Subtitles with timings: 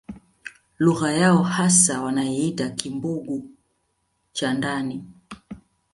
[0.79, 3.49] Lugha yao hasa wanaiita Kimbugu
[4.33, 5.03] cha ndani